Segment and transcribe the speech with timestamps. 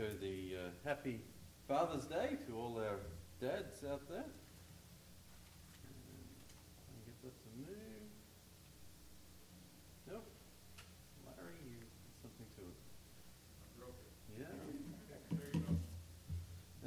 [0.00, 1.20] echo the uh, happy
[1.68, 3.00] Father's Day to all our
[3.40, 4.24] dads out there.
[6.88, 7.66] And get that to move.
[10.10, 10.24] Nope.
[11.26, 11.76] Larry, you
[12.22, 12.78] something to it.
[14.38, 14.46] Yeah.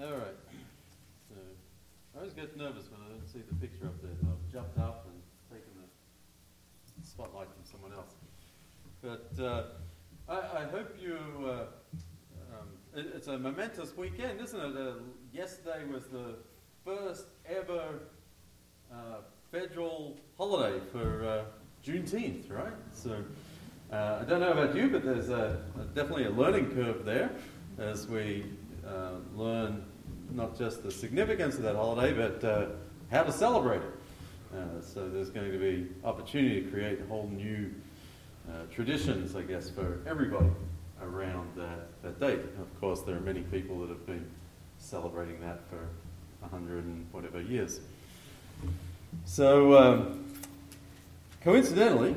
[0.06, 0.40] All right.
[1.30, 1.36] So
[2.16, 4.18] I always get nervous when I don't see the picture up there.
[4.24, 5.22] I've jumped up and
[5.52, 5.86] taken the
[7.08, 8.16] spotlight from someone else.
[9.02, 9.64] But uh,
[10.28, 11.18] I, I, hope you.
[11.46, 11.68] Uh,
[12.96, 14.78] it's a momentous weekend, isn't it?
[14.78, 14.94] Uh,
[15.32, 16.36] yesterday was the
[16.86, 18.00] first ever
[18.92, 18.96] uh,
[19.52, 21.44] federal holiday for uh,
[21.84, 22.74] Juneteenth, right?
[22.94, 23.24] So
[23.92, 27.32] uh, I don't know about you, but there's a, a definitely a learning curve there
[27.80, 28.46] as we
[29.36, 29.84] learn
[30.32, 32.78] not just the significance of that holiday, but
[33.12, 34.84] how to celebrate it.
[34.84, 37.72] so there's going to be opportunity to create whole new
[38.50, 40.50] uh, traditions, I guess, for everybody
[41.04, 42.40] around that, that date.
[42.60, 44.26] Of course, there are many people that have been
[44.78, 45.88] celebrating that for
[46.46, 47.80] a hundred and whatever years.
[49.26, 50.26] So, um,
[51.42, 52.16] coincidentally,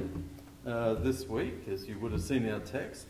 [0.67, 3.07] uh, this week, as you would have seen our text,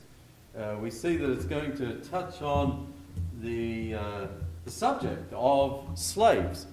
[0.58, 2.92] uh, we see that it's going to touch on
[3.40, 4.26] the, uh,
[4.64, 6.66] the subject of slaves.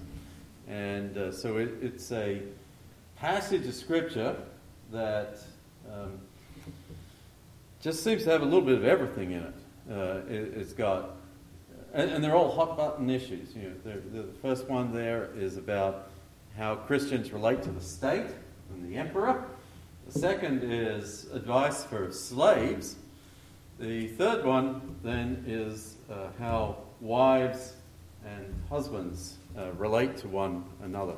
[0.68, 2.42] And uh, so it, it's a
[3.16, 4.36] passage of scripture
[4.92, 5.38] that
[5.90, 6.18] um,
[7.84, 9.54] just seems to have a little bit of everything in it.
[9.92, 11.16] Uh, it has got,
[11.92, 13.54] and, and, they're all hot button issues.
[13.54, 16.08] You know, the first one there is about
[16.56, 18.24] how Christians relate to the state
[18.72, 19.44] and the emperor.
[20.06, 22.96] The second is advice for slaves.
[23.78, 27.74] The third one then is uh, how wives
[28.24, 31.16] and husbands uh, relate to one another.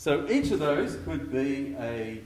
[0.00, 2.22] So each of those could be a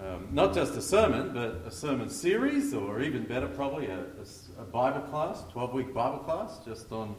[0.00, 4.62] um, not just a sermon, but a sermon series, or even better, probably a, a,
[4.62, 7.14] a Bible class, 12 week Bible class, just on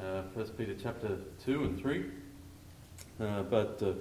[0.00, 2.04] uh, 1 Peter chapter 2 and 3.
[3.18, 3.94] Uh, but uh,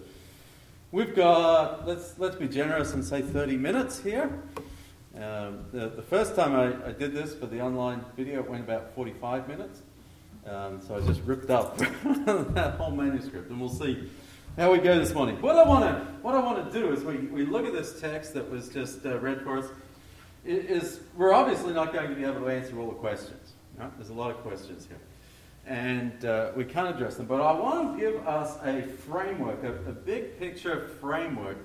[0.92, 4.30] we've got, let's, let's be generous and say 30 minutes here.
[5.16, 8.64] Um, the, the, first time I, I, did this for the online video, it went
[8.64, 9.82] about 45 minutes.
[10.46, 14.08] Um, so I just ripped up that whole manuscript, and we'll see
[14.60, 15.42] how we go this morning.
[15.42, 18.02] What I want to what I want to do is we, we look at this
[18.02, 19.68] text that was just uh, read for us.
[20.44, 23.54] Is we're obviously not going to be able to answer all the questions.
[23.96, 25.00] There's a lot of questions here,
[25.66, 27.26] and uh, we can't address them.
[27.26, 31.58] But I want to give us a framework, a, a big picture framework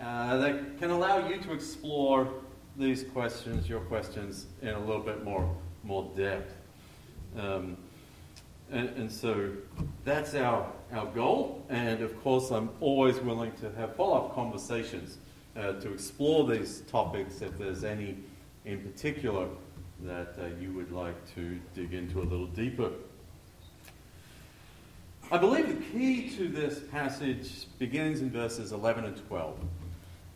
[0.00, 2.32] uh, that can allow you to explore
[2.78, 6.56] these questions, your questions, in a little bit more more depth.
[7.36, 7.76] Um,
[8.70, 9.50] and, and so
[10.04, 11.64] that's our, our goal.
[11.68, 15.18] And of course, I'm always willing to have follow up conversations
[15.56, 18.16] uh, to explore these topics if there's any
[18.64, 19.46] in particular
[20.00, 22.90] that uh, you would like to dig into a little deeper.
[25.30, 29.56] I believe the key to this passage begins in verses 11 and 12.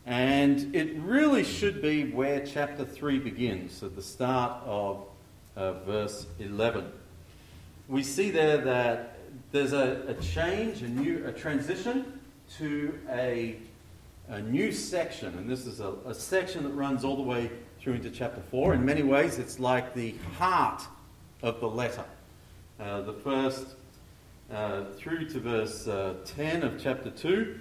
[0.05, 5.05] And it really should be where chapter 3 begins, at the start of
[5.55, 6.91] uh, verse 11
[7.89, 9.17] we see there that
[9.51, 12.19] there's a, a change, a new a transition
[12.57, 13.57] to a,
[14.29, 15.35] a new section.
[15.37, 17.49] And this is a, a section that runs all the way
[17.81, 18.75] through into chapter 4.
[18.75, 20.83] In many ways, it's like the heart
[21.41, 22.05] of the letter.
[22.79, 23.75] Uh, the first
[24.53, 27.59] uh, through to verse uh, 10 of chapter 2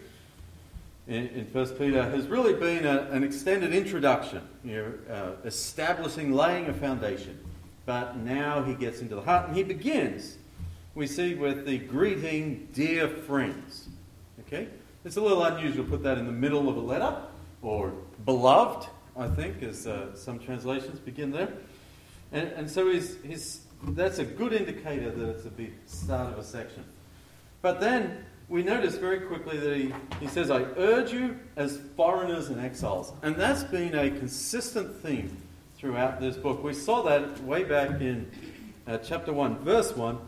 [1.07, 4.77] in, 1 Peter has really been a, an extended introduction, you
[5.09, 7.39] know, uh, establishing, laying a foundation
[7.89, 10.37] but now he gets into the heart and he begins.
[10.95, 13.89] We see with the greeting, dear friends.
[14.41, 14.69] Okay?
[15.07, 17.17] It's a little unusual to put that in the middle of a letter,
[17.63, 17.95] or
[18.27, 21.49] beloved, I think, as uh, some translations begin there.
[22.31, 26.45] And, and so he's, he's, that's a good indicator that it's the start of a
[26.45, 26.85] section.
[27.63, 32.51] But then we notice very quickly that he, he says, I urge you as foreigners
[32.51, 33.15] and exiles.
[33.23, 35.35] And that's been a consistent theme
[35.79, 36.63] throughout this book.
[36.63, 38.29] We saw that way back in
[38.87, 40.19] uh, chapter 1, verse 1,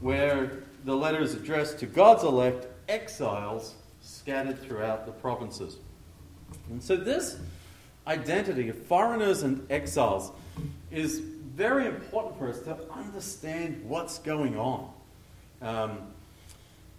[0.00, 5.76] where the letter is addressed to God's elect exiles scattered throughout the provinces.
[6.70, 7.38] And so, this
[8.06, 10.32] identity of foreigners and exiles
[10.90, 14.90] is very important for us to understand what's going on.
[15.62, 15.98] Um,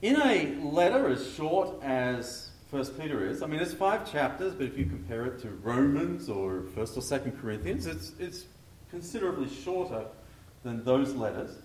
[0.02, 3.42] in a letter as short as First Peter is.
[3.42, 7.02] I mean, it's five chapters, but if you compare it to Romans or First or
[7.02, 8.46] Second Corinthians, it's it's
[8.92, 10.06] considerably shorter
[10.64, 11.56] than those letters.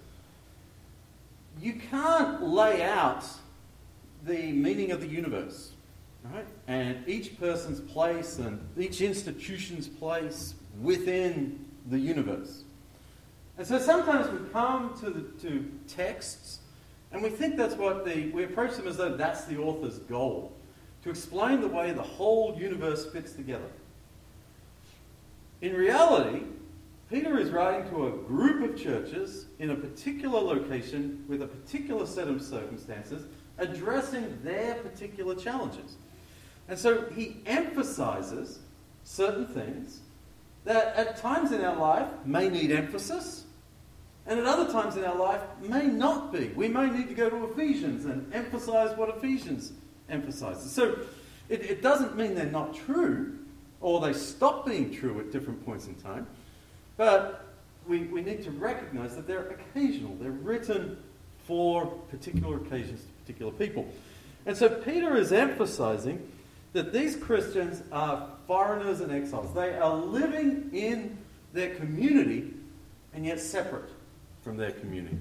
[1.60, 3.24] You can't lay out
[4.24, 5.72] the meaning of the universe,
[6.32, 6.46] right?
[6.68, 12.62] And each person's place and each institution's place within the universe.
[13.58, 16.60] And so sometimes we come to, the, to texts
[17.10, 20.52] and we think that's what the, we approach them as though that's the author's goal
[21.02, 23.70] to explain the way the whole universe fits together.
[25.60, 26.44] In reality,
[27.10, 32.06] Peter is writing to a group of churches in a particular location with a particular
[32.06, 33.26] set of circumstances,
[33.58, 35.96] addressing their particular challenges.
[36.68, 38.60] And so he emphasizes
[39.04, 40.00] certain things
[40.64, 43.44] that at times in our life may need emphasis,
[44.26, 46.48] and at other times in our life may not be.
[46.54, 49.72] We may need to go to Ephesians and emphasize what Ephesians
[50.08, 50.70] emphasizes.
[50.70, 50.98] So
[51.48, 53.38] it, it doesn't mean they're not true
[53.80, 56.26] or they stop being true at different points in time,
[56.96, 57.52] but
[57.86, 60.14] we, we need to recognize that they're occasional.
[60.20, 60.96] They're written
[61.44, 63.88] for particular occasions to particular people.
[64.46, 66.26] And so Peter is emphasizing
[66.72, 69.52] that these Christians are foreigners and exiles.
[69.54, 71.18] They are living in
[71.52, 72.54] their community
[73.14, 73.90] and yet separate
[74.42, 75.18] from their community.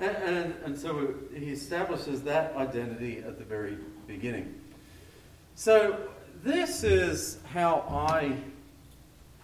[0.00, 4.54] And, and, and, so he establishes that identity at the very beginning.
[5.56, 5.98] So
[6.44, 8.36] this is how I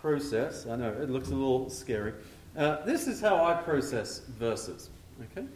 [0.00, 0.66] process.
[0.66, 2.12] I know it looks a little scary.
[2.56, 4.90] Uh, this is how I process verses,
[5.32, 5.46] okay,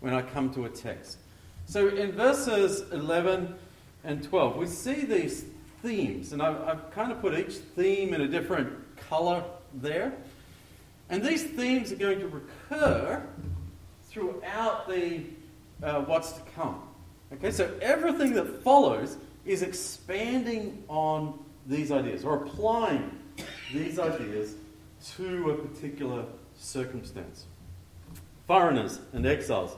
[0.00, 1.18] when I come to a text.
[1.66, 3.54] So in verses 11
[4.02, 5.44] and 12, we see these
[5.82, 9.44] themes, and I've, I've kind of put each theme in a different color
[9.74, 10.12] there.
[11.08, 13.22] And these themes are going to recur
[14.10, 15.22] throughout the
[15.82, 16.82] uh, what's to come.
[17.32, 23.18] Okay, so everything that follows is expanding on these ideas or applying
[23.72, 24.56] these ideas
[25.16, 26.24] to a particular
[26.58, 27.46] circumstance.
[28.46, 29.76] Foreigners and exiles.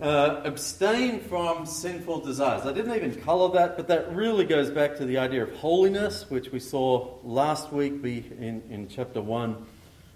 [0.00, 2.66] Uh, abstain from sinful desires.
[2.66, 6.28] I didn't even colour that, but that really goes back to the idea of holiness,
[6.28, 9.64] which we saw last week be in, in chapter 1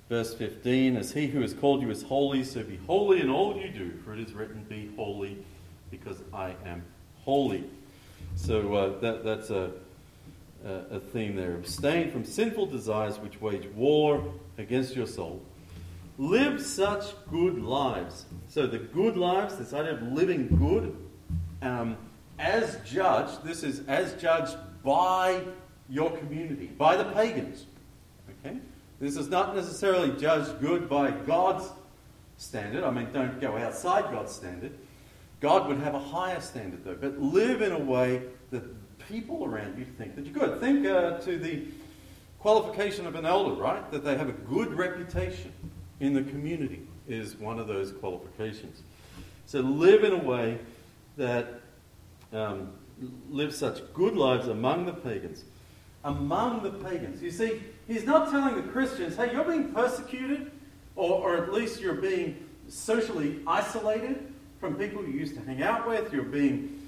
[0.09, 3.57] Verse 15 As he who has called you is holy, so be holy in all
[3.57, 5.39] you do, for it is written, Be holy,
[5.91, 6.85] because I am
[7.25, 7.65] holy.
[8.37, 9.73] So uh, that, that's a,
[10.65, 11.55] a theme there.
[11.55, 15.43] Abstain from sinful desires which wage war against your soul.
[16.19, 18.25] Live such good lives.
[18.49, 20.97] So the good lives, this idea of living good,
[21.63, 21.97] um,
[22.39, 25.43] as judged, this is as judged by
[25.89, 27.67] your community, by the pagans.
[28.99, 31.69] This is not necessarily judged good by God's
[32.39, 32.85] standard.
[32.85, 34.73] I mean, don't go outside God's standard.
[35.41, 36.95] God would have a higher standard, though.
[36.95, 38.63] But live in a way that
[39.09, 40.61] people around you think that you're good.
[40.61, 41.65] Think uh, to the
[42.41, 43.91] qualification of an elder, right?
[43.91, 45.53] That they have a good reputation
[46.01, 48.83] in the community is one of those qualifications.
[49.47, 50.59] So live in a way
[51.17, 51.61] that
[52.33, 52.73] um,
[53.31, 55.45] live such good lives among the pagans.
[56.05, 57.23] Among the pagans.
[57.23, 60.51] You see, He's not telling the Christians, hey, you're being persecuted,
[60.97, 65.87] or, or at least you're being socially isolated from people you used to hang out
[65.87, 66.83] with, you're being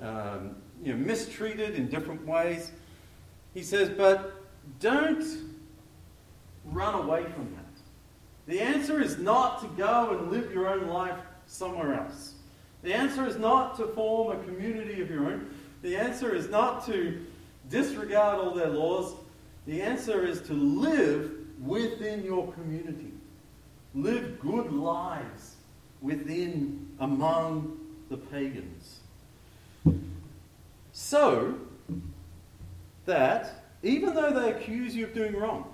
[0.00, 2.70] um, you know, mistreated in different ways.
[3.52, 4.34] He says, but
[4.80, 5.24] don't
[6.64, 7.64] run away from that.
[8.46, 12.34] The answer is not to go and live your own life somewhere else.
[12.82, 15.50] The answer is not to form a community of your own.
[15.82, 17.24] The answer is not to
[17.68, 19.14] disregard all their laws.
[19.68, 23.12] The answer is to live within your community.
[23.94, 25.56] Live good lives
[26.00, 29.00] within, among the pagans.
[30.92, 31.54] So
[33.04, 35.70] that even though they accuse you of doing wrong,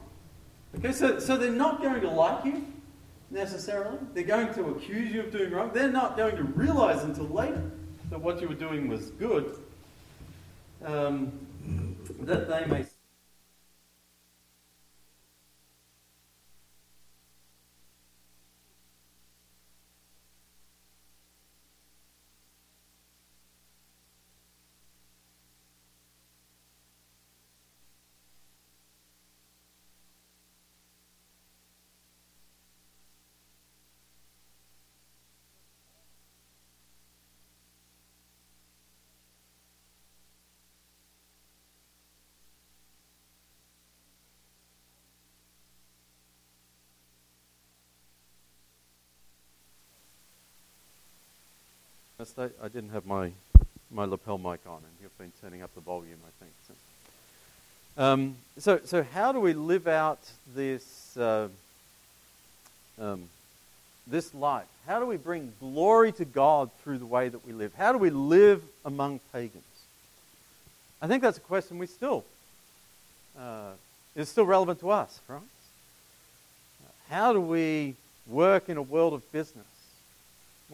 [0.77, 2.67] okay, so, so they're not going to like you
[3.31, 3.99] necessarily.
[4.13, 5.71] They're going to accuse you of doing wrong.
[5.73, 7.71] They're not going to realize until later
[8.11, 9.55] that what you were doing was good.
[10.85, 11.31] Um,
[12.23, 12.85] that they may
[52.39, 53.33] I, I didn't have my,
[53.91, 56.53] my lapel mic on, and you've been turning up the volume, I think.
[56.67, 60.21] So, um, so, so how do we live out
[60.55, 61.49] this, uh,
[62.99, 63.29] um,
[64.07, 64.67] this life?
[64.87, 67.75] How do we bring glory to God through the way that we live?
[67.75, 69.65] How do we live among pagans?
[71.03, 72.25] I think that's a question we still
[73.39, 73.73] uh,
[74.17, 75.41] is still relevant to us, right?
[77.11, 77.95] how do we
[78.27, 79.67] work in a world of business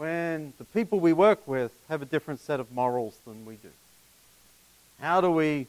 [0.01, 3.69] when the people we work with have a different set of morals than we do?
[4.99, 5.67] How do we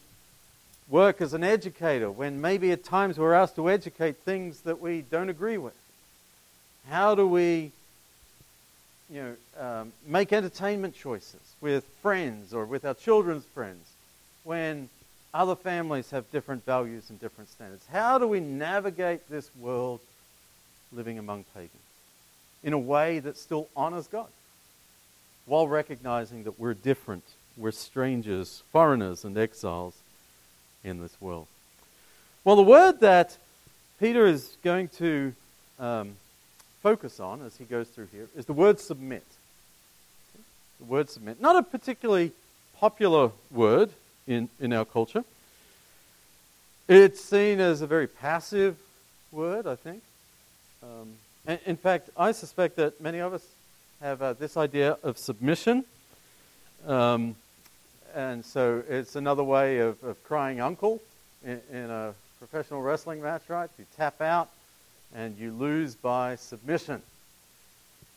[0.87, 5.01] work as an educator when maybe at times we're asked to educate things that we
[5.01, 5.75] don't agree with?
[6.89, 7.73] How do we
[9.09, 13.85] you know, um, make entertainment choices with friends or with our children's friends
[14.45, 14.87] when
[15.33, 17.85] other families have different values and different standards?
[17.91, 19.99] How do we navigate this world
[20.93, 21.80] living among pagans
[22.63, 24.27] in a way that still honors God
[25.45, 27.23] while recognizing that we're different,
[27.57, 29.95] we're strangers, foreigners, and exiles
[30.83, 31.47] in this world?
[32.43, 33.37] Well, the word that
[33.99, 35.33] Peter is going to
[35.79, 36.13] um,
[36.81, 39.25] focus on as he goes through here is the word submit.
[40.79, 41.39] The word submit.
[41.39, 42.31] Not a particularly
[42.79, 43.91] popular word
[44.25, 45.23] in, in our culture.
[46.87, 48.75] It's seen as a very passive
[49.31, 50.01] word, I think.
[50.83, 51.13] Um,
[51.47, 53.45] in fact, I suspect that many of us
[54.01, 55.85] have uh, this idea of submission.
[56.85, 57.35] Um,
[58.13, 61.01] and so it's another way of, of crying uncle
[61.45, 63.69] in, in a professional wrestling match, right?
[63.77, 64.49] You tap out
[65.13, 67.01] and you lose by submission.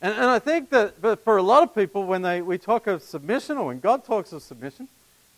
[0.00, 2.86] And, and I think that but for a lot of people, when they, we talk
[2.86, 4.88] of submission or when God talks of submission,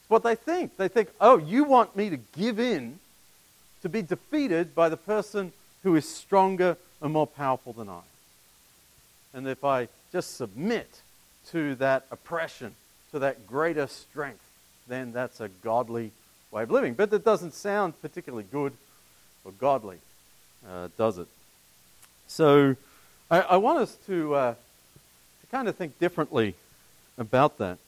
[0.00, 0.76] it's what they think.
[0.76, 2.98] They think, oh, you want me to give in
[3.82, 5.52] to be defeated by the person
[5.82, 8.00] who is stronger and more powerful than I.
[9.34, 10.88] And if I just submit
[11.50, 12.74] to that oppression,
[13.12, 14.44] to that greater strength,
[14.88, 16.12] then that's a godly
[16.50, 16.94] way of living.
[16.94, 18.72] But that doesn't sound particularly good
[19.44, 19.98] or godly,
[20.68, 21.28] uh, does it?
[22.26, 22.76] So
[23.30, 26.54] I, I want us to, uh, to kind of think differently
[27.18, 27.78] about that.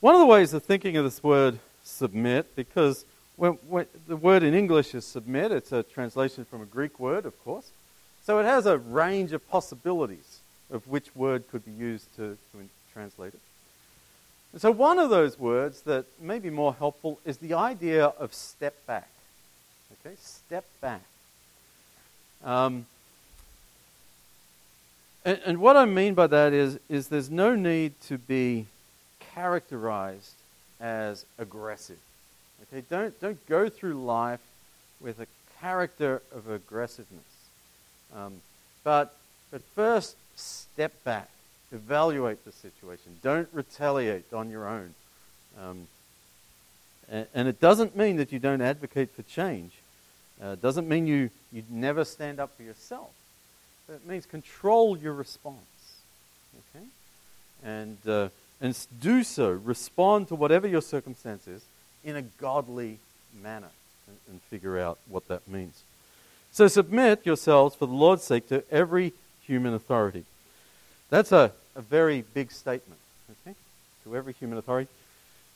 [0.00, 3.04] One of the ways of thinking of this word submit, because
[3.36, 7.26] when, when the word in English is submit, it's a translation from a Greek word,
[7.26, 7.70] of course.
[8.24, 12.68] So it has a range of possibilities of which word could be used to, to
[12.92, 13.40] translate it.
[14.52, 18.34] And so one of those words that may be more helpful is the idea of
[18.34, 19.08] step back.
[20.04, 21.02] Okay, step back.
[22.44, 22.86] Um,
[25.24, 28.66] and, and what I mean by that is, is there's no need to be
[29.34, 30.34] characterized
[30.80, 31.98] as aggressive.
[32.62, 34.40] Okay, don't, don't go through life
[35.00, 35.26] with a
[35.60, 37.22] character of aggressiveness.
[38.14, 38.40] Um,
[38.84, 39.14] but,
[39.50, 41.28] but first, step back,
[41.72, 43.16] evaluate the situation.
[43.22, 44.94] Don't retaliate on your own.
[45.60, 45.86] Um,
[47.10, 49.72] and, and, it doesn't mean that you don't advocate for change.
[50.42, 53.10] Uh, it doesn't mean you, you never stand up for yourself.
[53.88, 55.56] It means control your response.
[56.74, 56.84] Okay?
[57.64, 58.28] And, uh,
[58.60, 59.50] and do so.
[59.50, 61.62] Respond to whatever your circumstance is
[62.04, 62.98] in a godly
[63.42, 63.70] manner
[64.06, 65.82] and, and figure out what that means.
[66.52, 69.12] So submit yourselves for the Lord's sake to every
[69.46, 70.24] human authority.
[71.08, 73.56] That's a, a very big statement, okay?
[74.04, 74.88] To every human authority.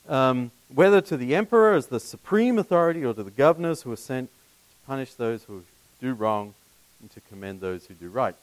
[0.08, 3.96] Um, whether to the emperor as the supreme authority or to the governors who are
[3.96, 5.64] sent to punish those who
[6.00, 6.54] do wrong
[7.00, 8.34] and to commend those who do right.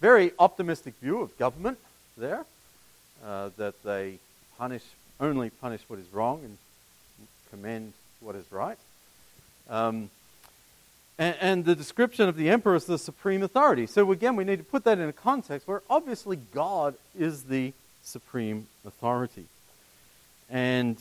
[0.00, 1.78] Very optimistic view of government
[2.16, 2.44] there,
[3.24, 4.18] uh, that they
[4.56, 4.84] punish
[5.20, 6.56] only punish what is wrong and
[7.50, 8.78] commend what is right.
[9.68, 10.10] Um,
[11.18, 13.86] and, and, the description of the emperor as the supreme authority.
[13.86, 17.72] So again, we need to put that in a context where obviously God is the
[18.02, 19.46] supreme authority.
[20.48, 20.96] And,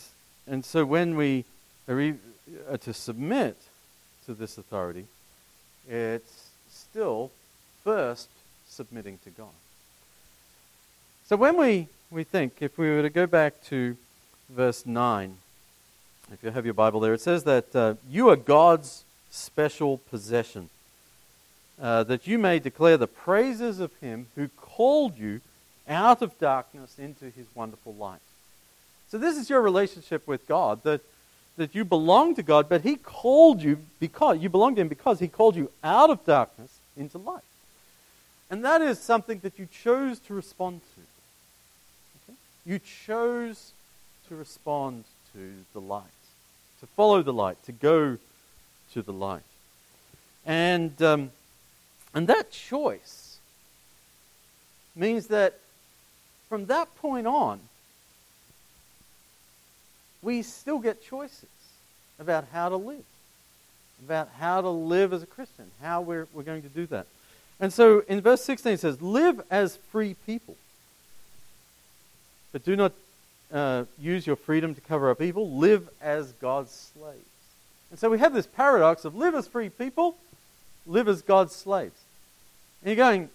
[0.47, 1.45] and so when we
[1.87, 3.57] are to submit
[4.25, 5.05] to this authority,
[5.87, 7.31] it's still
[7.83, 8.29] first
[8.67, 9.47] submitting to God.
[11.25, 13.97] So when we, we think, if we were to go back to
[14.49, 15.37] verse 9,
[16.31, 20.69] if you have your Bible there, it says that uh, you are God's special possession,
[21.81, 25.41] uh, that you may declare the praises of him who called you
[25.87, 28.19] out of darkness into his wonderful light.
[29.09, 31.01] So this is your relationship with God, that
[31.57, 35.19] that you belong to God, but He called you because you belong to Him because
[35.19, 37.43] He called you out of darkness into light.
[38.49, 42.31] And that is something that you chose to respond to.
[42.31, 42.37] Okay?
[42.65, 43.71] You chose
[44.29, 45.03] to respond
[45.33, 46.03] to the light,
[46.79, 48.17] to follow the light, to go
[48.93, 49.41] to the light.
[50.45, 51.31] And, um,
[52.13, 53.37] and that choice
[54.95, 55.59] means that
[56.49, 57.59] from that point on,
[60.21, 61.49] we still get choices
[62.19, 63.03] about how to live,
[64.03, 67.05] about how to live as a Christian, how we're, we're going to do that.
[67.59, 70.55] And so in verse 16 it says, Live as free people,
[72.51, 72.93] but do not
[73.51, 75.49] uh, use your freedom to cover up evil.
[75.51, 77.36] Live as God's slaves.
[77.89, 80.15] And so we have this paradox of live as free people,
[80.85, 81.99] live as God's slaves.
[82.81, 83.29] And you're going,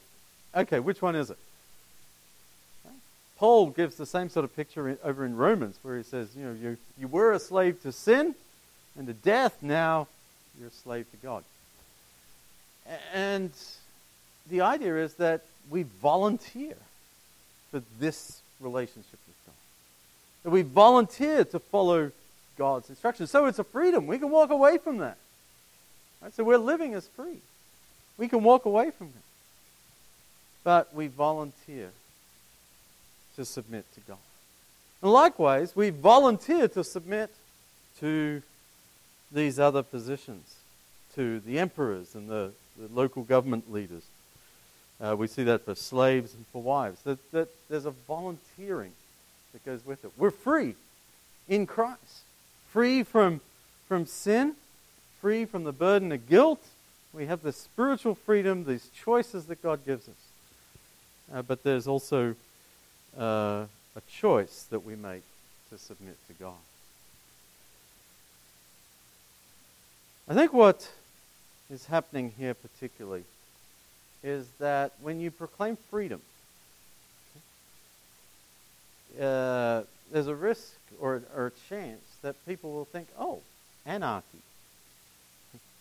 [0.55, 1.39] okay, which one is it?
[3.39, 6.45] Paul gives the same sort of picture in, over in Romans where he says, you
[6.45, 8.35] know, you, you were a slave to sin
[8.97, 10.07] and to death, now
[10.59, 11.43] you're a slave to God.
[13.13, 13.51] And
[14.49, 16.75] the idea is that we volunteer
[17.71, 19.55] for this relationship with God.
[20.45, 22.13] That we volunteer to follow
[22.57, 23.31] God's instructions.
[23.31, 24.07] So it's a freedom.
[24.07, 25.17] We can walk away from that.
[26.21, 26.35] Right?
[26.35, 27.39] So we're living as free.
[28.19, 29.23] We can walk away from it.
[30.65, 31.91] But we volunteer
[33.37, 34.19] to submit to God.
[35.03, 37.31] And likewise, we volunteer to submit
[37.99, 38.43] to
[39.33, 40.57] these other positions,
[41.15, 44.03] to the emperors and the, the local government leaders.
[45.01, 47.01] Uh, we see that for slaves and for wives.
[47.03, 48.93] That, that there's a volunteering
[49.53, 50.13] that goes with it.
[50.17, 50.77] We're free
[51.49, 52.23] in Christ,
[52.73, 53.41] free from,
[53.87, 54.55] from sin,
[55.21, 56.65] free from the burden of guilt.
[57.13, 60.15] We have the spiritual freedom, these choices that God gives us.
[61.33, 62.35] Uh, but there's also
[63.19, 65.23] uh, a choice that we make
[65.71, 66.55] to submit to God.
[70.27, 70.91] I think what
[71.71, 73.25] is happening here, particularly,
[74.25, 76.23] is that when you proclaim freedom,
[79.21, 83.41] uh, there's a risk or, or a chance that people will think, oh,
[83.85, 84.39] anarchy.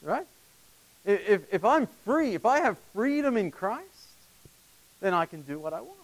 [0.01, 0.27] Right?
[1.05, 3.85] If, if I'm free, if I have freedom in Christ,
[4.99, 5.97] then I can do what I want.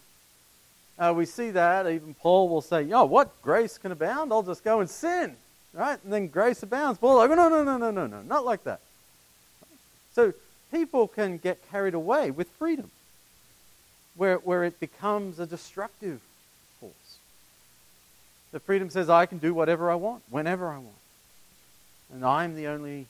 [0.99, 1.87] Uh, we see that.
[1.87, 4.33] Even Paul will say, "Oh, what grace can abound?
[4.33, 5.35] I'll just go and sin,
[5.73, 5.99] right?
[6.03, 8.79] And then grace abounds." Paul, like, no, no, no, no, no, no, not like that.
[10.13, 10.33] So
[10.71, 12.89] people can get carried away with freedom,
[14.15, 16.19] where where it becomes a destructive.
[18.51, 21.01] The freedom says, "I can do whatever I want, whenever I want,
[22.13, 23.07] and I'm the only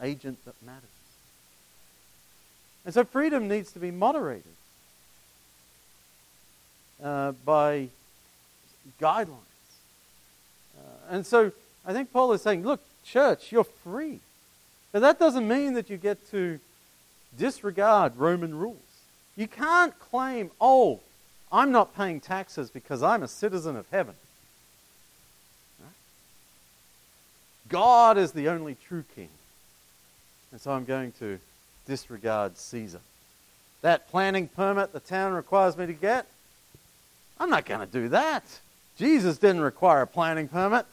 [0.00, 0.88] agent that matters."
[2.84, 4.44] And so freedom needs to be moderated
[7.02, 7.88] uh, by
[9.00, 9.38] guidelines.
[10.76, 11.52] Uh, and so
[11.86, 14.20] I think Paul is saying, look, church, you're free.
[14.92, 16.60] But that doesn't mean that you get to
[17.36, 18.78] disregard Roman rules.
[19.36, 21.00] You can't claim, oh,
[21.50, 24.14] I'm not paying taxes because I'm a citizen of heaven.
[27.68, 29.28] God is the only true king.
[30.52, 31.38] And so I'm going to
[31.86, 33.00] disregard Caesar.
[33.82, 36.26] That planning permit the town requires me to get,
[37.38, 38.44] I'm not going to do that.
[38.96, 40.86] Jesus didn't require a planning permit.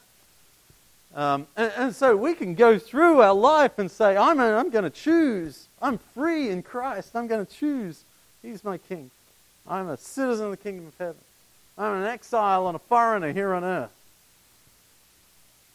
[1.13, 4.85] Um, and, and, so we can go through our life and say, I'm, I'm going
[4.85, 5.67] to choose.
[5.81, 7.15] I'm free in Christ.
[7.15, 8.03] I'm going to choose.
[8.41, 9.11] He's my king.
[9.67, 11.21] I'm a citizen of the kingdom of heaven.
[11.77, 13.91] I'm an exile and a foreigner here on earth.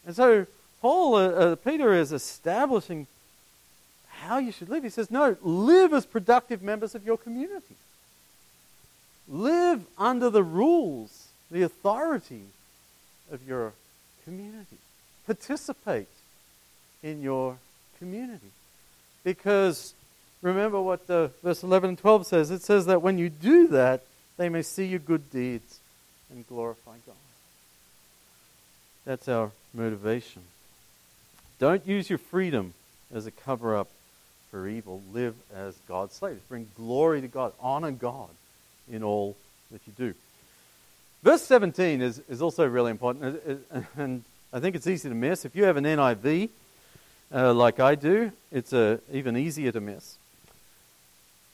[0.07, 0.47] And so
[0.81, 3.07] Paul, uh, uh, Peter is establishing
[4.07, 4.83] how you should live.
[4.83, 7.75] He says, no, live as productive members of your community.
[9.27, 12.43] Live under the rules, the authority
[13.31, 13.73] of your
[14.23, 14.77] community.
[15.25, 16.07] Participate
[17.03, 17.57] in your
[17.99, 18.51] community.
[19.23, 19.93] Because
[20.41, 24.03] remember what the verse 11 and 12 says it says that when you do that,
[24.37, 25.79] they may see your good deeds
[26.29, 27.15] and glorify God.
[29.05, 30.43] That's our motivation.
[31.59, 32.73] Don't use your freedom
[33.13, 33.87] as a cover up
[34.51, 35.01] for evil.
[35.11, 36.41] Live as God's slaves.
[36.47, 37.53] Bring glory to God.
[37.59, 38.29] Honor God
[38.91, 39.35] in all
[39.71, 40.13] that you do.
[41.23, 43.41] Verse 17 is, is also really important,
[43.97, 45.45] and I think it's easy to miss.
[45.45, 46.49] If you have an NIV,
[47.33, 50.17] uh, like I do, it's uh, even easier to miss.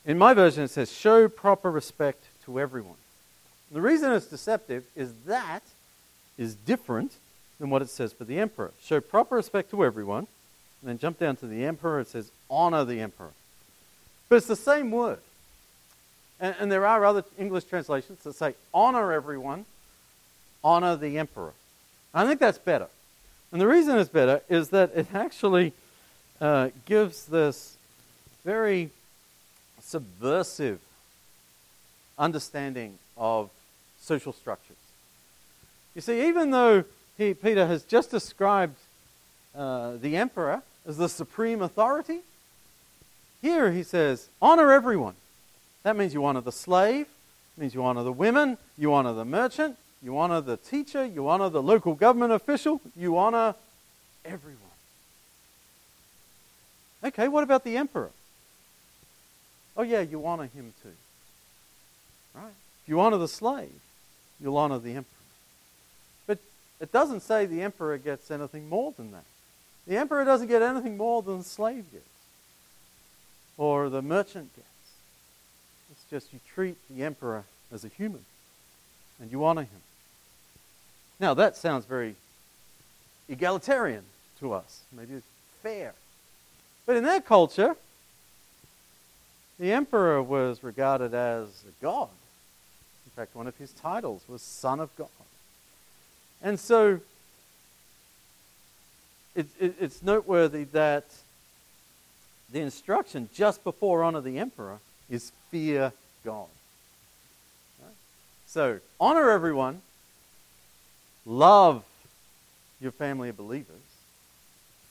[0.05, 2.97] In my version, it says, show proper respect to everyone.
[3.71, 5.63] The reason it's deceptive is that
[6.37, 7.13] is different
[7.59, 8.71] than what it says for the emperor.
[8.83, 10.27] Show proper respect to everyone.
[10.81, 13.31] And then jump down to the emperor, it says, honor the emperor.
[14.27, 15.19] But it's the same word.
[16.41, 19.65] And, and there are other English translations that say, honor everyone,
[20.61, 21.53] honor the emperor.
[22.13, 22.87] I think that's better.
[23.53, 25.71] And the reason it's better is that it actually
[26.41, 27.77] uh, gives this
[28.43, 28.89] very
[29.79, 30.79] subversive
[32.19, 33.49] understanding of
[34.01, 34.75] social structures.
[35.95, 36.83] You see, even though
[37.17, 38.76] he, Peter has just described
[39.56, 42.19] uh, the emperor as the supreme authority,
[43.41, 45.15] here he says, honor everyone.
[45.84, 47.08] That means you honor the slave,
[47.58, 51.49] means you honor the women, you honor the merchant, you honor the teacher, you honor
[51.49, 53.56] the local government official, you honor
[54.26, 54.60] everyone.
[57.04, 58.12] Okay, what about the emperor?
[59.76, 60.89] Oh, yeah, you honor him too.
[62.34, 62.54] Right?
[62.84, 63.73] If you honor the slave,
[64.39, 65.12] you'll honor the emperor.
[66.84, 69.24] It doesn't say the emperor gets anything more than that.
[69.88, 72.04] The emperor doesn't get anything more than the slave gets
[73.58, 74.67] or the merchant gets.
[75.91, 78.26] It's just you treat the emperor as a human
[79.22, 79.82] and you honor him.
[81.22, 82.17] Now, that sounds very
[83.30, 84.04] egalitarian
[84.41, 85.26] to us, maybe it's
[85.62, 85.93] fair.
[86.86, 87.78] But in their culture,
[89.58, 92.10] the emperor was regarded as a god.
[93.06, 95.08] In fact, one of his titles was Son of God.
[96.43, 96.99] And so
[99.34, 101.06] it, it, it's noteworthy that
[102.51, 104.77] the instruction just before honor the emperor
[105.10, 106.47] is fear God.
[107.82, 107.95] Right?
[108.45, 109.82] So, honor everyone,
[111.25, 111.84] love
[112.79, 113.75] your family of believers,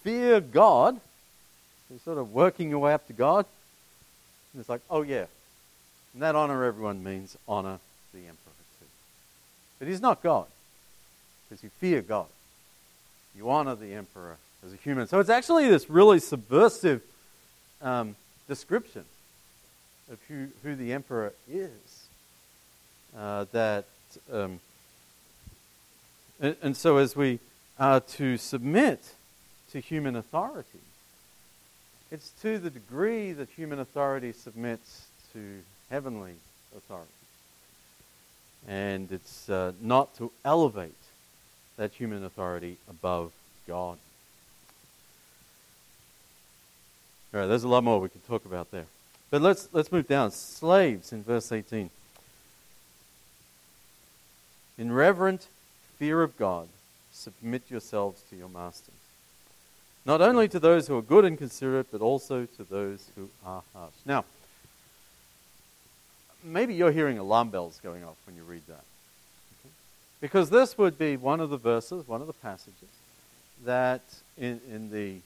[0.02, 0.98] fear God.
[1.90, 3.44] You're sort of working your way up to God.
[4.52, 5.26] And it's like, oh, yeah.
[6.14, 7.78] And that honor everyone means honor
[8.14, 8.86] the emperor too.
[9.78, 10.46] But he's not God
[11.52, 12.28] because you fear God.
[13.36, 15.06] You honor the emperor as a human.
[15.06, 17.02] So it's actually this really subversive
[17.82, 18.16] um,
[18.48, 19.04] description
[20.10, 22.06] of who, who the emperor is
[23.18, 23.84] uh, that.
[24.32, 24.60] Um,
[26.40, 27.38] and, and so as we
[27.78, 29.12] are to submit
[29.72, 30.80] to human authority,
[32.10, 35.58] it's to the degree that human authority submits to
[35.90, 36.36] heavenly
[36.74, 37.10] authority.
[38.66, 40.94] And it's uh, not to elevate
[41.76, 43.32] that human authority above
[43.66, 43.98] God.
[47.34, 48.86] All right, there's a lot more we can talk about there.
[49.30, 50.30] But let's, let's move down.
[50.30, 51.88] Slaves in verse 18.
[54.76, 55.46] In reverent
[55.98, 56.68] fear of God,
[57.12, 58.94] submit yourselves to your masters.
[60.04, 63.62] Not only to those who are good and considerate, but also to those who are
[63.72, 63.94] harsh.
[64.04, 64.24] Now,
[66.42, 68.84] maybe you're hearing alarm bells going off when you read that.
[70.22, 72.88] Because this would be one of the verses, one of the passages,
[73.64, 74.02] that
[74.38, 75.16] in, in the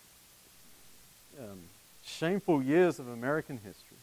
[1.39, 1.59] um,
[2.03, 3.99] shameful years of American history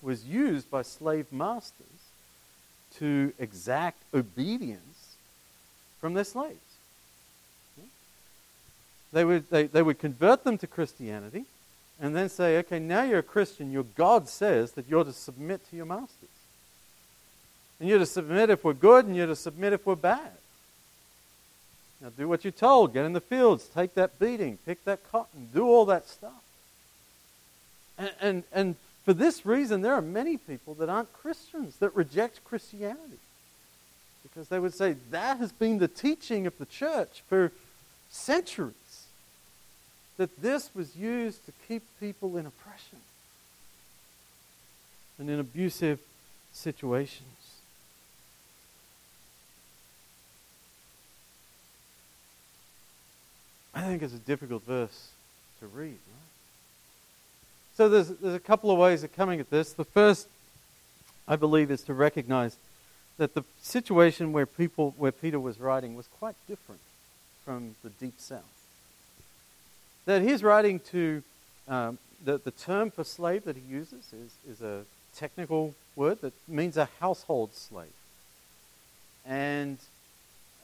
[0.00, 1.86] was used by slave masters
[2.96, 5.16] to exact obedience
[6.00, 6.58] from their slaves.
[9.12, 11.44] They would, they, they would convert them to Christianity
[12.00, 13.70] and then say, okay, now you're a Christian.
[13.70, 16.28] Your God says that you're to submit to your masters.
[17.80, 20.30] And you're to submit if we're good, and you're to submit if we're bad.
[22.00, 22.92] Now, do what you're told.
[22.92, 23.66] Get in the fields.
[23.74, 24.58] Take that beating.
[24.66, 25.48] Pick that cotton.
[25.52, 26.32] Do all that stuff.
[27.96, 32.44] And, and, and for this reason, there are many people that aren't Christians that reject
[32.44, 33.18] Christianity.
[34.22, 37.52] Because they would say that has been the teaching of the church for
[38.10, 39.06] centuries.
[40.16, 42.98] That this was used to keep people in oppression
[45.18, 46.00] and in abusive
[46.52, 47.28] situations.
[53.73, 55.10] I think it's a difficult verse
[55.60, 56.24] to read, right?
[57.76, 59.72] So there's, there's a couple of ways of coming at this.
[59.72, 60.28] The first,
[61.26, 62.56] I believe, is to recognize
[63.18, 66.80] that the situation where people where Peter was writing was quite different
[67.44, 68.42] from the deep south.
[70.06, 71.22] That he's writing to
[71.68, 76.32] um, the, the term for slave that he uses is, is a technical word that
[76.48, 77.92] means a household slave.
[79.24, 79.78] And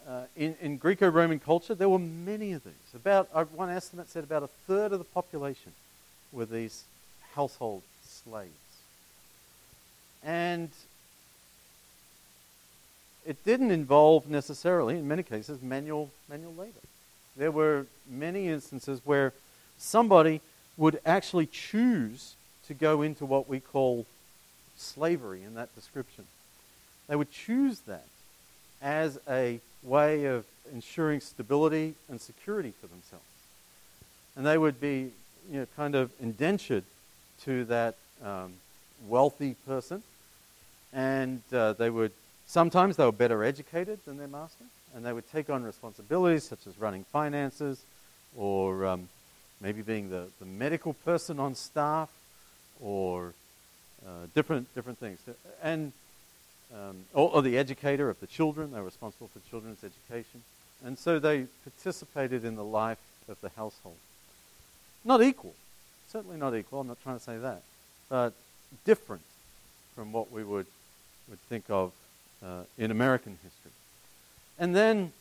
[0.09, 2.73] uh, in, in Greco Roman culture, there were many of these.
[2.95, 5.73] About uh, one estimate said about a third of the population
[6.33, 6.85] were these
[7.35, 8.53] household slaves.
[10.23, 10.71] And
[13.27, 16.81] it didn't involve necessarily, in many cases, manual, manual labor.
[17.37, 19.33] There were many instances where
[19.79, 20.41] somebody
[20.77, 22.35] would actually choose
[22.67, 24.07] to go into what we call
[24.77, 26.25] slavery in that description.
[27.09, 28.07] They would choose that
[28.83, 33.25] as a way of ensuring stability and security for themselves.
[34.37, 35.13] And they would be
[35.51, 36.85] you know, kind of indentured
[37.45, 38.53] to that um,
[39.09, 40.03] wealthy person.
[40.93, 42.13] And uh, they would,
[42.47, 44.65] sometimes they were better educated than their master,
[44.95, 47.83] and they would take on responsibilities such as running finances
[48.37, 49.09] or um,
[49.61, 52.09] maybe being the, the medical person on staff
[52.81, 53.33] or
[54.07, 55.19] uh, different, different things.
[55.63, 55.93] And
[56.75, 58.73] um, or, or, the educator of the children.
[58.73, 60.43] They were responsible for children's education.
[60.85, 63.97] And so they participated in the life of the household.
[65.05, 65.55] Not equal,
[66.09, 67.63] certainly not equal, I'm not trying to say that,
[68.09, 68.33] but
[68.85, 69.23] different
[69.95, 70.67] from what we would,
[71.29, 71.93] would think of
[72.45, 73.73] uh, in American history.
[74.59, 75.13] And then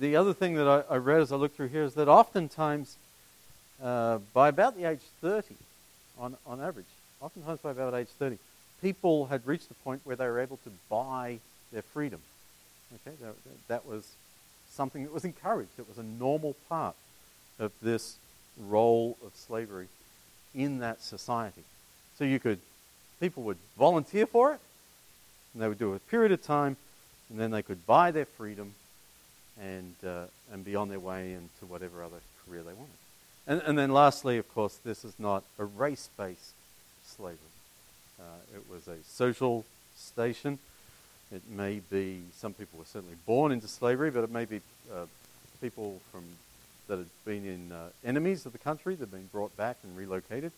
[0.00, 2.96] the other thing that I, I, read as I looked through here is that oftentimes,
[3.82, 5.54] uh, by about the age 30,
[6.18, 6.86] on, on average,
[7.20, 8.38] oftentimes by about age 30,
[8.82, 11.38] people had reached the point where they were able to buy
[11.72, 12.20] their freedom.
[13.06, 13.34] Okay, that,
[13.68, 14.06] that was
[14.70, 15.70] something that was encouraged.
[15.78, 16.96] It was a normal part
[17.58, 18.16] of this
[18.58, 19.86] role of slavery
[20.54, 21.62] in that society.
[22.18, 22.58] So you could
[23.22, 24.60] people would volunteer for it,
[25.54, 26.76] and they would do a period of time,
[27.30, 28.74] and then they could buy their freedom
[29.60, 32.88] and, uh, and be on their way into whatever other career they wanted.
[33.46, 36.52] And, and then lastly, of course, this is not a race based
[37.06, 37.38] slavery.
[38.22, 39.64] Uh, it was a social
[39.96, 40.58] station.
[41.32, 44.60] It may be, some people were certainly born into slavery, but it may be
[44.92, 45.06] uh,
[45.60, 46.22] people from,
[46.86, 49.96] that had been in uh, enemies of the country that had been brought back and
[49.96, 50.52] relocated.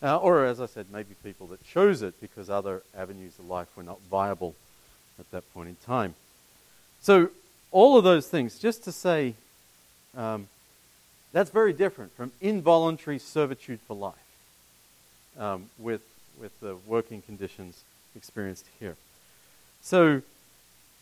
[0.00, 3.66] Uh, or, as I said, maybe people that chose it because other avenues of life
[3.76, 4.54] were not viable
[5.18, 6.14] at that point in time.
[7.00, 7.30] So,
[7.72, 9.34] all of those things, just to say,
[10.16, 10.46] um,
[11.32, 14.14] that's very different from involuntary servitude for life
[15.38, 16.02] um, with,
[16.40, 17.84] with the working conditions
[18.16, 18.96] experienced here.
[19.82, 20.22] So,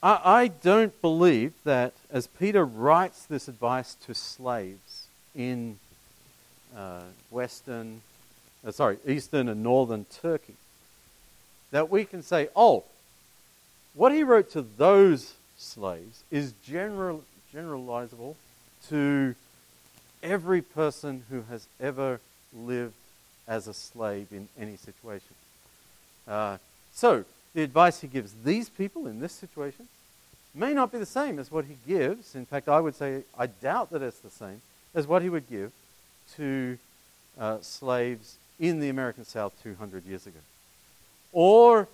[0.03, 5.79] I, I don't believe that as Peter writes this advice to slaves in
[6.77, 8.03] uh, Western
[8.66, 10.55] uh, sorry, eastern and northern Turkey,
[11.70, 12.85] that we can say, oh,
[13.94, 17.22] what he wrote to those slaves is general,
[17.55, 18.35] generalizable
[18.88, 19.35] to
[20.22, 22.20] every person who has ever
[22.53, 22.94] lived
[23.49, 25.35] as a slave in any situation.
[26.27, 26.59] Uh,
[26.93, 29.89] so, the advice he gives these people in this situation
[30.55, 32.35] may not be the same as what he gives.
[32.35, 34.63] In fact, I would say I doubt that it's the same
[34.95, 35.73] as what he would give
[36.37, 36.79] to
[37.39, 40.39] uh, slaves in the American South 200 years ago.
[41.33, 41.89] Or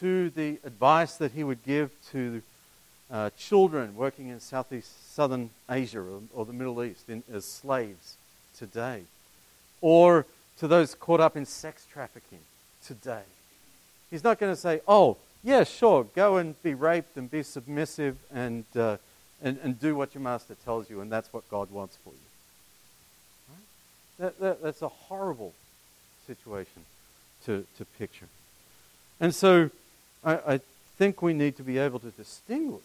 [0.00, 2.42] to the advice that he would give to
[3.10, 8.16] uh, children working in Southeast Southern Asia or, or the Middle East in, as slaves
[8.58, 9.02] today.
[9.80, 10.26] Or
[10.58, 12.40] to those caught up in sex trafficking
[12.84, 13.22] today.
[14.10, 18.16] He's not going to say, oh, yeah, sure, go and be raped and be submissive
[18.32, 18.96] and, uh,
[19.42, 22.16] and, and do what your master tells you, and that's what God wants for you.
[23.50, 23.62] Right?
[24.18, 25.52] That, that, that's a horrible
[26.26, 26.84] situation
[27.44, 28.26] to, to picture.
[29.20, 29.70] And so
[30.24, 30.60] I, I
[30.96, 32.82] think we need to be able to distinguish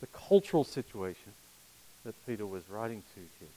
[0.00, 1.32] the cultural situation
[2.04, 3.48] that Peter was writing to here.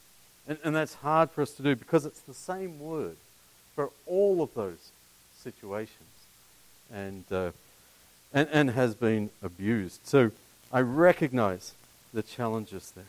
[0.47, 3.17] And, and that's hard for us to do because it's the same word
[3.75, 4.91] for all of those
[5.37, 6.09] situations
[6.93, 7.51] and, uh,
[8.33, 10.01] and, and has been abused.
[10.05, 10.31] So
[10.71, 11.73] I recognize
[12.13, 13.05] the challenges there.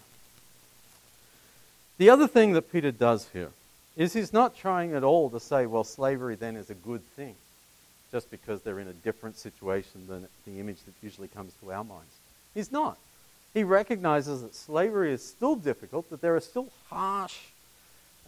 [1.99, 3.51] The other thing that Peter does here
[3.97, 7.35] is he's not trying at all to say, well, slavery then is a good thing,
[8.11, 11.85] just because they're in a different situation than the image that usually comes to our
[11.85, 12.14] minds.
[12.55, 12.97] He's not.
[13.55, 17.37] He recognizes that slavery is still difficult, that there are still harsh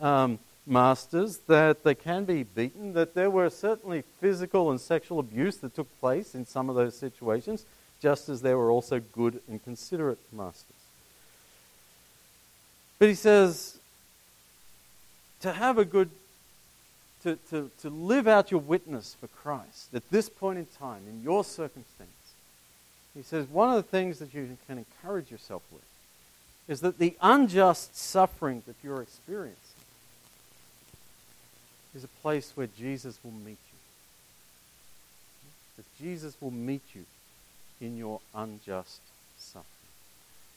[0.00, 5.56] um, masters, that they can be beaten, that there were certainly physical and sexual abuse
[5.58, 7.64] that took place in some of those situations,
[8.00, 10.76] just as there were also good and considerate masters.
[12.98, 13.78] But he says,
[15.40, 16.10] to have a good,
[17.22, 21.22] to, to, to live out your witness for Christ at this point in time, in
[21.22, 22.10] your circumstance,
[23.16, 25.84] he says one of the things that you can encourage yourself with
[26.66, 29.58] is that the unjust suffering that you're experiencing
[31.94, 33.78] is a place where Jesus will meet you.
[35.76, 37.04] That Jesus will meet you
[37.80, 39.00] in your unjust
[39.38, 39.64] suffering.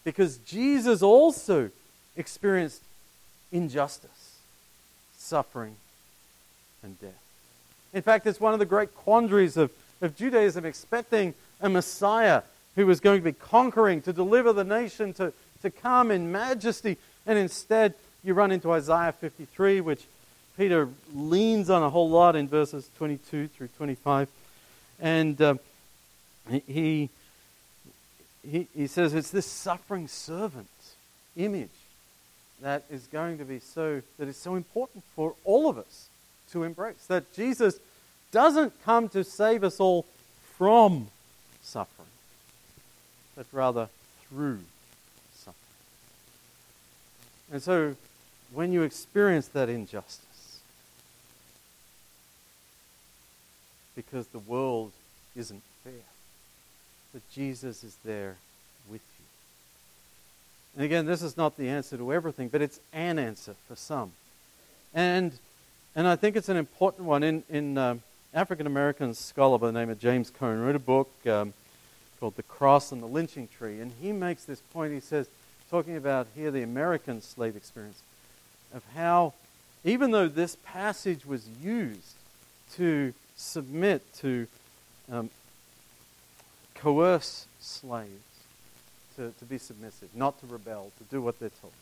[0.03, 1.69] Because Jesus also
[2.15, 2.81] experienced
[3.51, 4.37] injustice
[5.27, 5.75] suffering,
[6.83, 7.21] and death.
[7.93, 12.43] In fact, it's one of the great quandaries of, of Judaism expecting a Messiah
[12.75, 16.97] who was going to be conquering, to deliver the nation, to, to come in majesty.
[17.25, 20.03] And instead, you run into Isaiah 53, which
[20.57, 24.29] Peter leans on a whole lot in verses 22 through 25.
[24.99, 25.59] And um,
[26.49, 27.09] he,
[28.49, 30.67] he, he says it's this suffering servant
[31.35, 31.69] image
[32.61, 36.09] that is going to be so, that is so important for all of us
[36.51, 37.05] to embrace.
[37.07, 37.79] That Jesus
[38.31, 40.05] doesn't come to save us all
[40.57, 41.07] from
[41.67, 42.07] suffering,
[43.35, 43.89] but rather
[44.27, 44.59] through
[45.35, 45.55] suffering.
[47.51, 47.95] And so,
[48.53, 50.59] when you experience that injustice,
[53.95, 54.91] because the world
[55.35, 55.93] isn't fair,
[57.13, 58.37] that Jesus is there
[58.89, 59.25] with you.
[60.75, 64.11] And again, this is not the answer to everything, but it's an answer for some.
[64.93, 65.33] And,
[65.95, 67.23] and I think it's an important one.
[67.23, 67.95] In, in uh,
[68.33, 71.53] African American scholar by the name of James Cone wrote a book um,
[72.19, 73.79] called The Cross and the Lynching Tree.
[73.79, 74.93] And he makes this point.
[74.93, 75.27] He says,
[75.71, 78.01] talking about here the American slave experience,
[78.73, 79.33] of how,
[79.83, 82.15] even though this passage was used
[82.73, 84.47] to submit, to
[85.11, 85.29] um,
[86.75, 88.11] coerce slaves,
[89.15, 91.73] to, to be submissive, not to rebel, to do what they're told.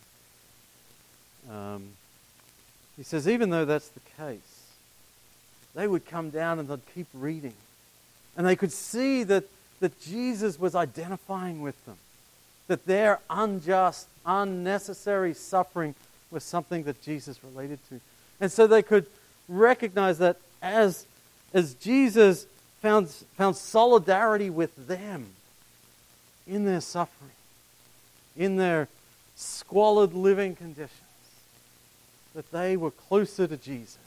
[1.50, 1.90] Um,
[2.98, 4.55] he says, even though that's the case,
[5.76, 7.54] they would come down and they'd keep reading.
[8.36, 9.44] And they could see that,
[9.82, 11.98] that Jesus was identifying with them,
[12.68, 15.94] that their unjust, unnecessary suffering
[16.32, 18.00] was something that Jesus related to.
[18.40, 19.06] And so they could
[19.48, 21.06] recognize that as,
[21.54, 22.48] as Jesus
[22.82, 25.28] found, found solidarity with them
[26.48, 27.32] in their suffering,
[28.36, 28.88] in their
[29.36, 30.92] squalid living conditions,
[32.34, 33.98] that they were closer to Jesus,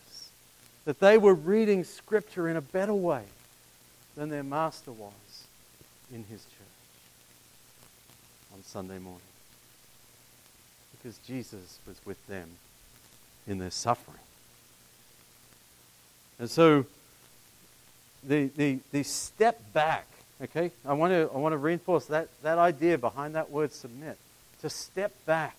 [0.89, 3.21] that they were reading Scripture in a better way
[4.17, 5.45] than their master was
[6.11, 6.67] in his church
[8.55, 9.21] on Sunday morning.
[10.93, 12.49] Because Jesus was with them
[13.47, 14.17] in their suffering.
[16.39, 16.87] And so
[18.25, 20.07] the, the, the step back,
[20.43, 24.17] okay, I want to, I want to reinforce that, that idea behind that word submit.
[24.63, 25.59] To step back,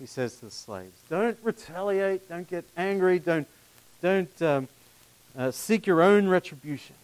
[0.00, 0.98] he says to the slaves.
[1.08, 3.46] Don't retaliate, don't get angry, don't,
[4.02, 4.68] don't um,
[5.36, 6.94] uh, seek your own retribution.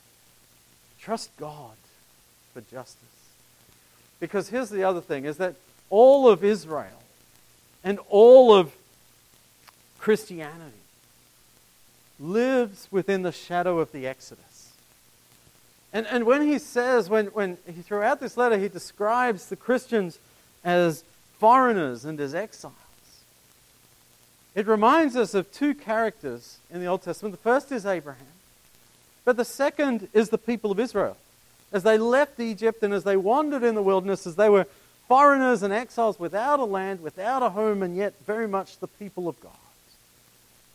[1.00, 1.76] Trust God
[2.52, 2.98] for justice.
[4.20, 5.54] Because here's the other thing is that
[5.90, 7.02] all of Israel
[7.82, 8.72] and all of
[9.98, 10.78] Christianity
[12.20, 14.72] lives within the shadow of the Exodus.
[15.92, 20.18] And, and when he says, when, when he, throughout this letter, he describes the Christians
[20.64, 21.04] as
[21.38, 22.74] foreigners and as exiles,
[24.54, 27.34] it reminds us of two characters in the Old Testament.
[27.34, 28.26] The first is Abraham,
[29.24, 31.16] but the second is the people of Israel.
[31.72, 34.66] As they left Egypt and as they wandered in the wilderness, as they were
[35.08, 39.28] foreigners and exiles without a land, without a home, and yet very much the people
[39.28, 39.52] of God,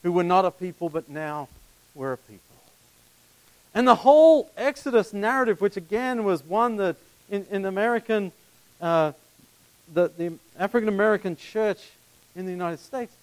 [0.04, 1.48] who were not a people but now
[1.94, 2.42] were a people.
[3.76, 6.96] And the whole Exodus narrative, which again was one that
[7.30, 8.32] in, in American,
[8.82, 9.12] uh,
[9.94, 11.90] the, the African American church
[12.36, 13.13] in the United States,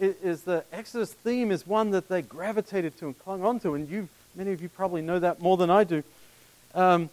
[0.00, 3.74] is, the Exodus theme is one that they gravitated to and clung onto.
[3.74, 6.02] And you, many of you probably know that more than I do.
[6.74, 7.10] Um,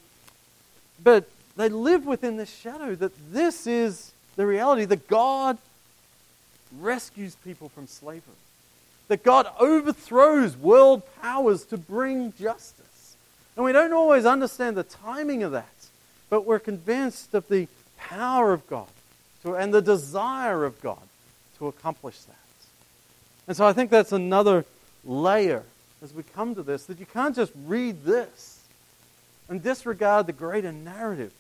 [1.04, 5.58] but they live within the shadow that this is the reality that God
[6.80, 8.22] rescues people from slavery,
[9.08, 13.16] that God overthrows world powers to bring justice.
[13.56, 15.68] And we don't always understand the timing of that,
[16.30, 18.88] but we're convinced of the power of God
[19.44, 21.02] to, and the desire of God
[21.58, 22.36] to accomplish that.
[23.50, 24.64] And so I think that's another
[25.04, 25.64] layer
[26.04, 28.60] as we come to this that you can't just read this
[29.50, 31.34] and disregard the greater narrative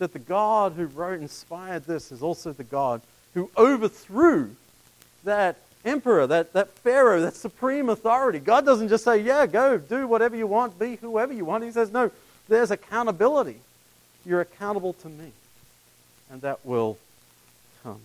[0.00, 3.00] that the God who wrote, inspired this, is also the God
[3.34, 4.56] who overthrew
[5.22, 8.40] that emperor, that, that Pharaoh, that supreme authority.
[8.40, 11.62] God doesn't just say, yeah, go, do whatever you want, be whoever you want.
[11.62, 12.10] He says, no,
[12.48, 13.58] there's accountability.
[14.26, 15.30] You're accountable to me.
[16.28, 16.98] And that will
[17.84, 18.00] come.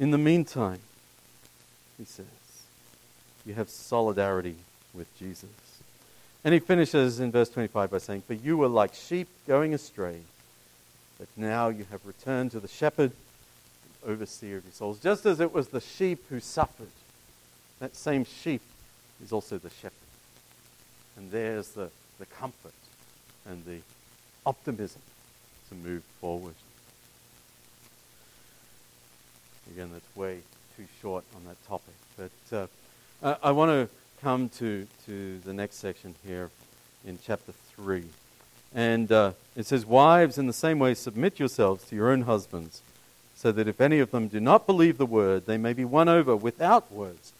[0.00, 0.80] In the meantime,
[1.98, 2.26] he says,
[3.46, 4.56] you have solidarity
[4.92, 5.48] with Jesus.
[6.44, 10.20] And he finishes in verse 25 by saying, For you were like sheep going astray,
[11.18, 14.98] but now you have returned to the shepherd and overseer of your souls.
[14.98, 16.90] Just as it was the sheep who suffered,
[17.78, 18.62] that same sheep
[19.22, 19.92] is also the shepherd.
[21.16, 22.74] And there's the, the comfort
[23.48, 23.78] and the
[24.44, 25.02] optimism
[25.68, 26.54] to move forward.
[29.72, 30.40] Again, that's way
[30.76, 31.94] too short on that topic.
[32.16, 32.66] But uh,
[33.22, 33.88] I, I want to
[34.20, 36.50] come to, to the next section here
[37.06, 38.04] in chapter 3.
[38.74, 42.82] And uh, it says, Wives, in the same way, submit yourselves to your own husbands,
[43.34, 46.08] so that if any of them do not believe the word, they may be won
[46.08, 47.32] over without words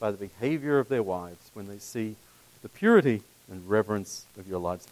[0.00, 2.16] by the behavior of their wives when they see
[2.62, 4.88] the purity and reverence of your lives.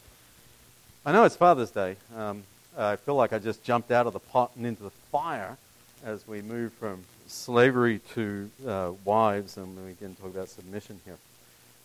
[1.04, 1.96] I know it's Father's Day.
[2.16, 2.44] Um,
[2.76, 5.56] I feel like I just jumped out of the pot and into the fire
[6.04, 11.18] as we move from slavery to uh, wives, and we can talk about submission here.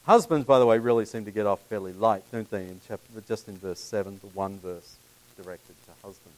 [0.05, 2.63] Husbands, by the way, really seem to get off fairly light, don't they?
[2.63, 4.95] In chapter, just in verse seven, the one verse
[5.37, 6.37] directed to husbands.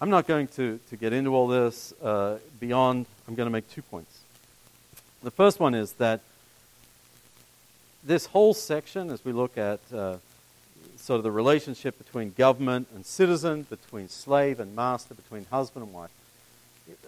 [0.00, 3.68] I'm not going to, to get into all this uh, beyond, I'm going to make
[3.68, 4.20] two points.
[5.22, 6.20] The first one is that
[8.04, 10.16] this whole section, as we look at uh,
[10.98, 15.94] sort of the relationship between government and citizen, between slave and master, between husband and
[15.94, 16.10] wife,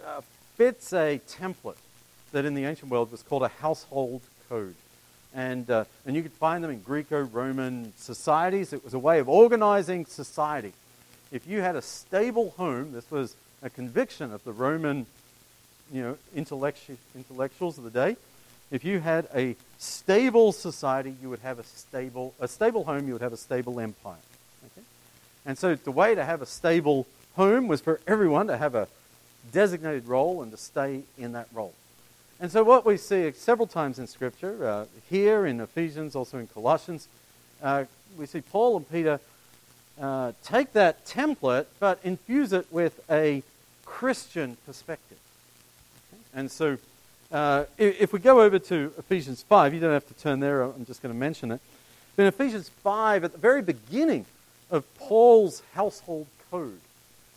[0.05, 0.21] uh,
[0.55, 1.77] fits a template
[2.31, 4.75] that in the ancient world was called a household code.
[5.33, 8.73] And, uh, and you could find them in Greco Roman societies.
[8.73, 10.73] It was a way of organizing society.
[11.31, 15.05] If you had a stable home, this was a conviction of the Roman
[15.91, 18.17] you know, intellectu- intellectuals of the day.
[18.71, 23.13] If you had a stable society, you would have a stable, a stable home, you
[23.13, 24.15] would have a stable empire.
[24.65, 24.85] Okay?
[25.45, 27.05] And so the way to have a stable
[27.35, 28.87] home was for everyone to have a
[29.51, 31.73] designated role and to stay in that role.
[32.39, 36.47] And so, what we see several times in Scripture, uh, here in Ephesians, also in
[36.47, 37.07] Colossians,
[37.61, 37.85] uh,
[38.17, 39.19] we see Paul and Peter
[40.01, 43.43] uh, take that template but infuse it with a
[43.85, 45.19] Christian perspective.
[46.33, 46.77] And so,
[47.31, 50.85] uh, if we go over to Ephesians 5, you don't have to turn there, I'm
[50.85, 51.61] just going to mention it.
[52.15, 54.25] But in Ephesians 5, at the very beginning
[54.69, 56.79] of Paul's household code,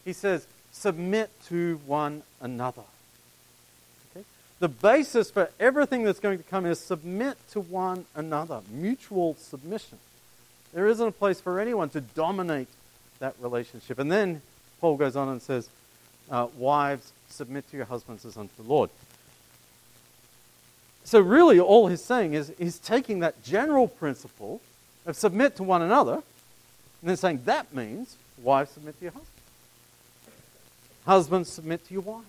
[0.05, 2.83] he says, Submit to one another.
[4.11, 4.25] Okay?
[4.59, 9.99] The basis for everything that's going to come is submit to one another, mutual submission.
[10.73, 12.67] There isn't a place for anyone to dominate
[13.21, 14.01] that relationship.
[14.01, 14.43] And then
[14.81, 15.69] Paul goes on and says,
[16.29, 18.91] uh, Wives, submit to your husbands as unto the Lord.
[21.05, 24.61] So, really, all he's saying is he's taking that general principle
[25.05, 26.23] of submit to one another, and
[27.11, 29.31] then saying that means wives submit to your husbands.
[31.05, 32.27] Husbands submit to your wives.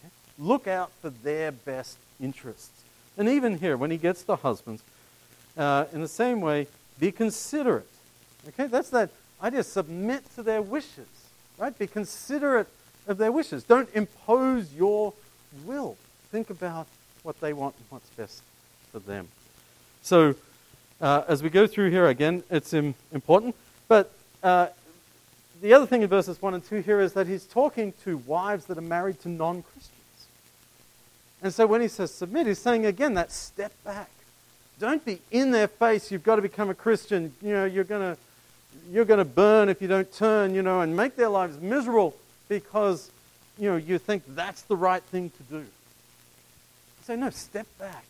[0.00, 0.12] Okay?
[0.38, 2.82] Look out for their best interests.
[3.16, 4.82] And even here, when he gets to husbands,
[5.56, 6.66] uh, in the same way,
[6.98, 7.88] be considerate.
[8.48, 9.10] Okay, that's that
[9.42, 9.62] idea.
[9.62, 11.06] Submit to their wishes,
[11.58, 11.76] right?
[11.78, 12.66] Be considerate
[13.06, 13.62] of their wishes.
[13.62, 15.12] Don't impose your
[15.64, 15.96] will.
[16.32, 16.88] Think about
[17.24, 18.42] what they want and what's best
[18.92, 19.26] for them.
[20.02, 20.34] So,
[21.00, 23.56] uh, as we go through here again, it's Im- important.
[23.88, 24.12] But
[24.42, 24.68] uh,
[25.60, 28.66] the other thing in verses 1 and 2 here is that he's talking to wives
[28.66, 29.90] that are married to non Christians.
[31.42, 34.10] And so when he says submit, he's saying again that step back.
[34.78, 36.10] Don't be in their face.
[36.10, 37.32] You've got to become a Christian.
[37.40, 38.20] You know, you're going to
[38.90, 42.14] you're going to burn if you don't turn, you know, and make their lives miserable
[42.48, 43.10] because,
[43.56, 45.66] you know, you think that's the right thing to do.
[47.04, 48.04] Say, no, step back.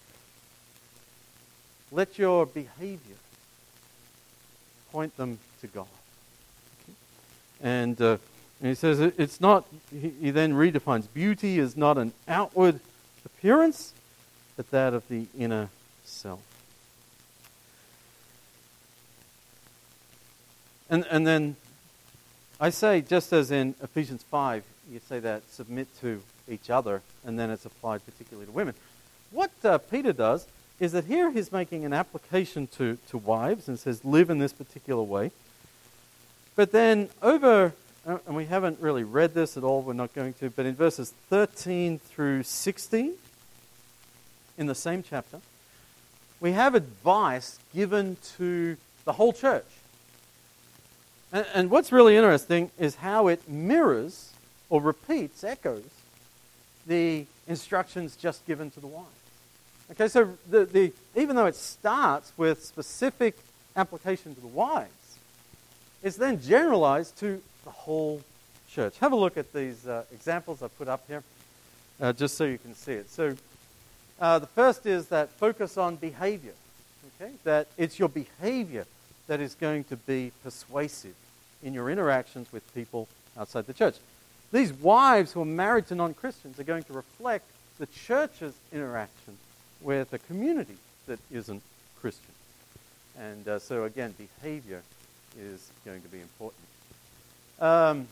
[1.90, 3.16] Let your behavior
[4.92, 5.86] point them to God.
[6.82, 6.96] Okay?
[7.60, 8.18] And, uh,
[8.60, 12.78] and he says it's not, he, he then redefines beauty is not an outward
[13.24, 13.94] appearance,
[14.56, 15.70] but that of the inner
[16.04, 16.40] self.
[20.88, 21.56] And, and then
[22.60, 27.38] I say, just as in Ephesians 5, you say that submit to each other, and
[27.38, 28.74] then it's applied particularly to women.
[29.30, 30.46] What uh, Peter does
[30.80, 34.52] is that here he's making an application to, to wives and says, live in this
[34.52, 35.30] particular way.
[36.56, 37.72] But then over,
[38.06, 40.74] uh, and we haven't really read this at all, we're not going to, but in
[40.74, 43.14] verses 13 through 16,
[44.56, 45.40] in the same chapter,
[46.40, 49.64] we have advice given to the whole church.
[51.32, 54.32] And, and what's really interesting is how it mirrors
[54.68, 55.84] or repeats, echoes,
[56.86, 59.08] the instructions just given to the wives.
[59.90, 63.36] Okay, so the, the, even though it starts with specific
[63.76, 64.90] application to the wives,
[66.02, 68.22] it's then generalized to the whole
[68.70, 68.98] church.
[68.98, 71.22] Have a look at these uh, examples I put up here,
[72.00, 73.10] uh, just so you can see it.
[73.10, 73.36] So,
[74.20, 76.54] uh, the first is that focus on behavior.
[77.20, 78.86] Okay, that it's your behavior
[79.26, 81.14] that is going to be persuasive
[81.62, 83.08] in your interactions with people
[83.38, 83.96] outside the church.
[84.54, 87.44] These wives who are married to non Christians are going to reflect
[87.80, 89.36] the church's interaction
[89.80, 90.76] with a community
[91.08, 91.60] that isn't
[92.00, 92.30] Christian.
[93.18, 94.82] And uh, so, again, behavior
[95.36, 96.62] is going to be important.
[97.58, 98.06] Um,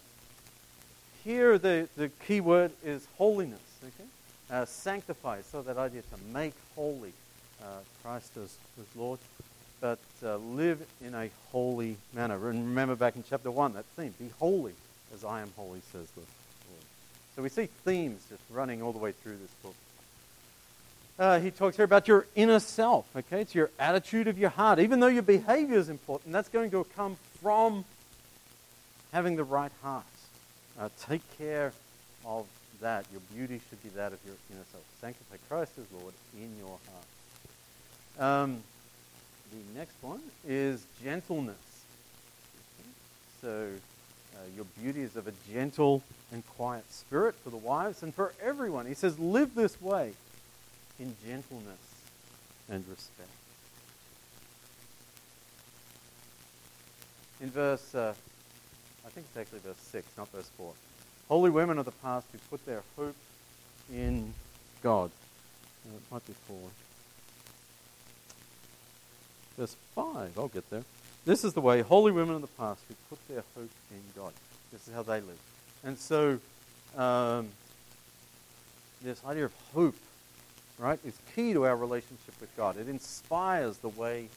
[1.23, 3.61] here, the, the key word is holiness.
[3.85, 4.09] Okay?
[4.51, 7.13] Uh, sanctify, so that idea to make holy
[7.63, 7.67] uh,
[8.03, 9.21] Christ as, as Lord
[9.81, 12.37] but uh, live in a holy manner.
[12.37, 14.75] Remember back in chapter 1, that theme be holy
[15.15, 16.29] as I am holy, says the Lord.
[17.37, 19.75] So we see themes just running all the way through this book.
[21.19, 23.43] Uh, he talks here about your inner self, okay?
[23.43, 24.79] It's your attitude of your heart.
[24.79, 27.85] Even though your behavior is important, that's going to come from
[29.13, 30.05] having the right heart.
[30.79, 31.73] Uh, take care
[32.25, 32.47] of
[32.81, 33.07] that.
[33.13, 34.85] Your beauty should be that of your inner self.
[35.01, 36.79] Sanctify Christ as Lord in your
[38.19, 38.43] heart.
[38.45, 38.63] Um,
[39.51, 41.57] the next one is gentleness.
[43.43, 43.69] So,
[44.35, 46.03] uh, your beauty is of a gentle
[46.33, 48.87] and quiet spirit for the wives and for everyone.
[48.87, 50.13] He says, live this way
[50.99, 51.79] in gentleness
[52.69, 53.29] and respect.
[57.41, 58.15] In verse, uh,
[59.05, 60.73] I think it's actually verse 6, not verse 4.
[61.29, 63.17] Holy women of the past who put their hope
[63.93, 64.33] in
[64.83, 65.11] God.
[65.87, 66.57] Uh, it might be 4.
[69.59, 70.85] Verse 5, I'll get there.
[71.25, 74.33] This is the way holy women of the past who put their hope in God.
[74.73, 75.39] This is how they live.
[75.85, 76.41] And so,
[76.97, 77.49] um,
[79.03, 79.95] this idea of hope,
[80.79, 82.77] right, is key to our relationship with God.
[82.77, 84.29] It inspires the way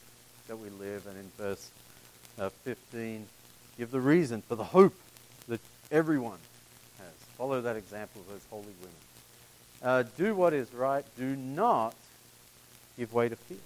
[0.46, 1.06] that we live.
[1.06, 1.70] And in verse
[2.38, 3.26] uh, 15,
[3.78, 4.94] give the reason for the hope
[5.48, 5.60] that
[5.90, 6.38] everyone
[6.98, 7.14] has.
[7.36, 8.96] Follow that example of those holy women.
[9.82, 11.04] Uh, do what is right.
[11.18, 11.94] Do not
[12.96, 13.58] give way to fear.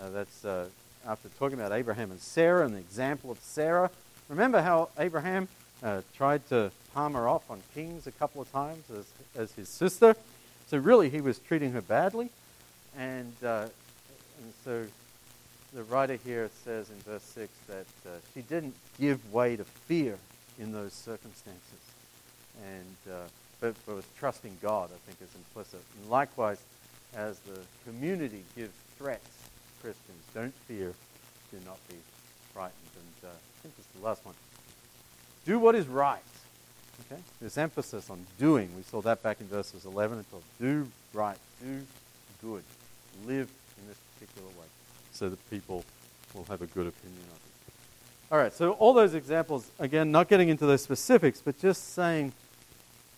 [0.00, 0.66] Uh, that's uh,
[1.08, 3.90] after talking about Abraham and Sarah and the example of Sarah.
[4.28, 5.48] Remember how Abraham
[5.82, 9.70] uh, tried to palm her off on kings a couple of times as, as his
[9.70, 10.14] sister?
[10.66, 12.28] So, really, he was treating her badly.
[12.98, 13.68] And, uh,
[14.42, 14.84] and so
[15.72, 20.18] the writer here says in verse 6 that uh, she didn't give way to fear
[20.58, 21.62] in those circumstances.
[22.66, 23.28] And, uh,
[23.60, 25.80] but, but was trusting God, I think, is implicit.
[26.00, 26.60] And likewise,
[27.14, 29.37] as the community gives threats
[29.82, 30.92] Christians, don't fear,
[31.50, 31.96] do not be
[32.52, 32.74] frightened.
[32.96, 34.34] And uh, I think this is the last one.
[35.46, 36.20] Do what is right.
[37.06, 37.20] Okay?
[37.40, 38.70] This emphasis on doing.
[38.76, 40.44] We saw that back in verses 11 and 12.
[40.60, 41.38] Do right.
[41.62, 41.80] Do
[42.42, 42.62] good.
[43.26, 43.48] Live
[43.80, 44.66] in this particular way
[45.12, 45.84] so that people
[46.34, 47.72] will have a good opinion of you.
[48.30, 52.32] All right, so all those examples, again, not getting into those specifics, but just saying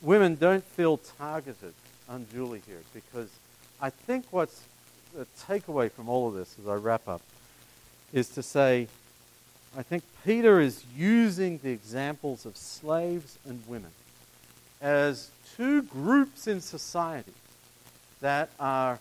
[0.00, 1.74] women don't feel targeted
[2.08, 3.28] unduly here because
[3.80, 4.62] I think what's
[5.14, 7.22] the takeaway from all of this as I wrap up
[8.12, 8.88] is to say,
[9.76, 13.90] I think Peter is using the examples of slaves and women
[14.80, 17.32] as two groups in society
[18.20, 18.98] that are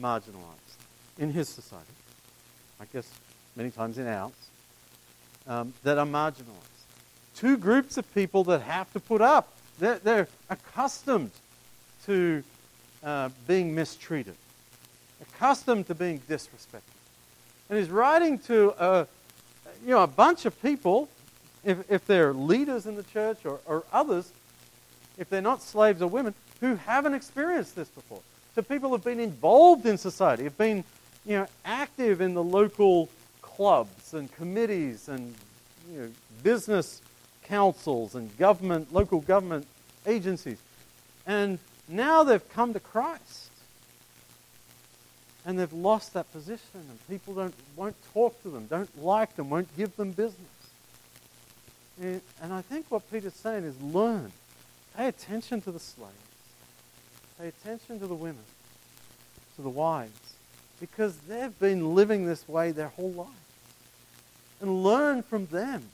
[0.00, 0.76] marginalized
[1.18, 1.84] in his society.
[2.80, 3.10] I guess
[3.56, 4.32] many times in ours,
[5.46, 6.44] um, that are marginalized.
[7.34, 9.52] Two groups of people that have to put up.
[9.78, 11.30] They're, they're accustomed
[12.06, 12.42] to
[13.02, 14.34] uh, being mistreated,
[15.38, 16.82] accustomed to being disrespected.
[17.70, 19.06] And he's writing to a,
[19.84, 21.08] you know, a bunch of people,
[21.64, 24.32] if, if they're leaders in the church or, or others,
[25.16, 28.20] if they're not slaves or women, who haven't experienced this before.
[28.54, 30.82] So people who have been involved in society, have been
[31.24, 33.08] you know, active in the local
[33.42, 35.34] clubs and committees and
[35.92, 36.08] you know,
[36.42, 37.00] business
[37.44, 39.66] councils and government, local government
[40.06, 40.58] agencies.
[41.26, 41.58] And
[41.88, 43.47] now they've come to Christ.
[45.48, 49.50] And they've lost that position, and people don't, won't talk to them, don't like them,
[49.50, 50.36] won't give them business.
[52.00, 54.30] And, and I think what Peter's saying is learn.
[54.96, 56.12] Pay attention to the slaves.
[57.40, 58.44] Pay attention to the women,
[59.56, 60.28] to the wives
[60.80, 63.28] because they've been living this way their whole life.
[64.60, 65.84] And learn from them.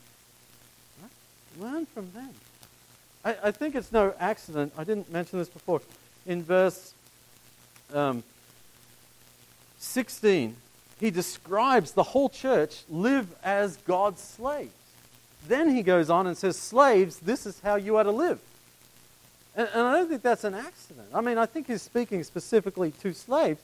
[1.01, 1.63] Right?
[1.73, 2.31] Learn from them.
[3.25, 4.73] I, I, think it's no accident.
[4.77, 5.81] I didn't mention this before.
[6.27, 6.95] In verse
[7.93, 8.23] um,
[9.85, 10.57] 16,
[11.01, 14.73] he describes the whole church live as God's slaves.
[15.47, 18.41] Then he goes on and says, Slaves, this is how you are to live.
[19.57, 21.09] And, and I don't think that's an accident.
[21.15, 23.61] I mean, I think he's speaking specifically to slaves,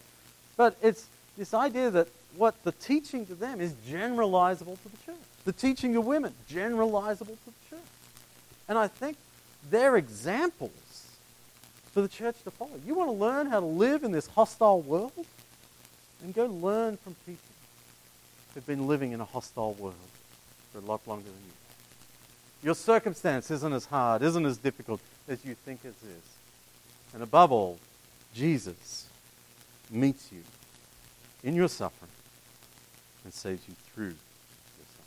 [0.57, 1.07] but it's
[1.39, 5.17] this idea that what the teaching to them is generalizable to the church.
[5.45, 7.81] The teaching of women, generalizable to the church.
[8.69, 9.17] And I think
[9.71, 10.71] they're examples
[11.93, 12.79] for the church to follow.
[12.87, 15.27] You want to learn how to live in this hostile world?
[16.23, 17.41] And go learn from people
[18.55, 19.95] who've been living in a hostile world
[20.73, 21.53] for a lot longer than you.
[22.63, 26.23] Your circumstance isn't as hard, isn't as difficult as you think it is.
[27.15, 27.79] And above all,
[28.35, 29.07] Jesus
[29.91, 30.43] meets you
[31.43, 32.11] in your suffering
[33.25, 35.07] and saves you through your suffering.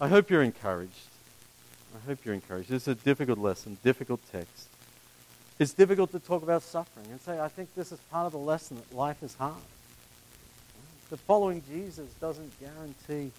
[0.00, 0.92] I hope you're encouraged.
[1.94, 2.70] I hope you're encouraged.
[2.70, 4.68] This is a difficult lesson, difficult text.
[5.58, 8.38] It's difficult to talk about suffering and say, I think this is part of the
[8.38, 9.56] lesson that life is hard.
[11.10, 13.32] That following Jesus doesn't guarantee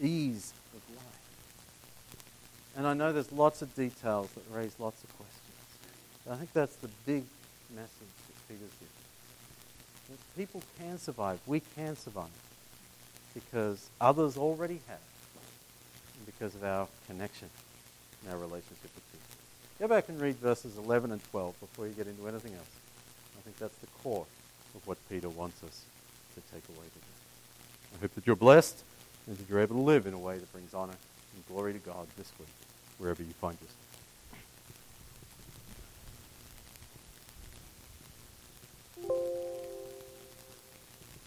[0.00, 1.06] ease of life.
[2.76, 5.38] And I know there's lots of details that raise lots of questions.
[6.24, 7.24] But I think that's the big
[7.74, 8.94] message that Peter's giving.
[10.10, 11.40] That People can survive.
[11.46, 12.30] We can survive
[13.34, 14.98] because others already have
[16.16, 17.50] and because of our connection
[18.22, 19.11] and our relationship with.
[19.78, 22.70] Go back and read verses 11 and 12 before you get into anything else.
[23.38, 24.26] I think that's the core
[24.74, 25.84] of what Peter wants us
[26.34, 27.96] to take away today.
[27.96, 28.82] I hope that you're blessed
[29.26, 30.94] and that you're able to live in a way that brings honor
[31.34, 32.48] and glory to God this week,
[32.98, 33.91] wherever you find yourself.